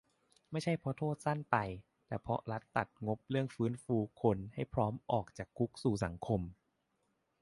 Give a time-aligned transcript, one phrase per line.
[0.51, 1.55] ไม่ใช่เพราะโทษสั้นไป
[2.07, 6.41] แต่เพราะรัฐตัดงบเรื่องฟื้นฟูคนให้พร้อมออกจากคุกสู่สังคม